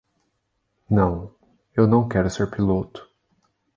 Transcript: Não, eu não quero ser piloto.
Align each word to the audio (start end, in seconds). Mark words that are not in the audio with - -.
Não, 0.89 1.31
eu 1.75 1.85
não 1.85 2.09
quero 2.09 2.27
ser 2.27 2.49
piloto. 2.49 3.07